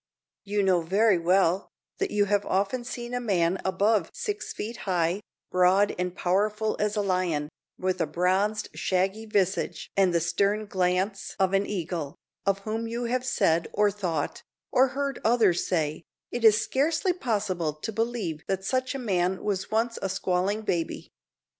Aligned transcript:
You 0.43 0.63
know 0.63 0.81
very 0.81 1.19
well 1.19 1.69
that 1.99 2.09
you 2.09 2.25
have 2.25 2.43
often 2.47 2.83
seen 2.83 3.13
a 3.13 3.19
man 3.19 3.59
above 3.63 4.09
six 4.15 4.51
feet 4.51 4.77
high, 4.89 5.21
broad 5.51 5.93
and 5.99 6.15
powerful 6.15 6.75
as 6.79 6.95
a 6.95 7.03
lion, 7.03 7.49
with 7.77 8.01
a 8.01 8.07
bronzed 8.07 8.69
shaggy 8.73 9.27
visage 9.27 9.91
and 9.95 10.11
the 10.11 10.19
stern 10.19 10.65
glance 10.65 11.35
of 11.37 11.53
an 11.53 11.67
eagle, 11.67 12.15
of 12.47 12.57
whom 12.61 12.87
you 12.87 13.03
have 13.03 13.23
said, 13.25 13.67
or 13.73 13.91
thought, 13.91 14.41
or 14.71 14.87
heard 14.97 15.21
others 15.23 15.67
say, 15.67 16.01
"It 16.31 16.43
is 16.43 16.59
scarcely 16.59 17.13
possible 17.13 17.73
to 17.75 17.91
believe 17.91 18.41
that 18.47 18.65
such 18.65 18.95
a 18.95 18.97
man 18.97 19.43
was 19.43 19.69
once 19.69 19.99
a 20.01 20.09
squalling 20.09 20.63
baby." 20.63 21.11